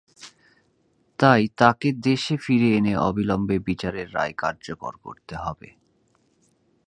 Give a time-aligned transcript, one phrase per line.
[1.19, 5.69] তাই তাঁকে দেশে ফিরিয়ে এনে অবিলম্বে বিচারের রায় কার্যকর করতে হবে।